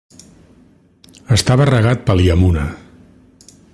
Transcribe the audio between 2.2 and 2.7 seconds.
Yamuna.